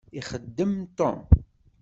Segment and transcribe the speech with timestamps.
[0.19, 1.19] Ixeddem Tom.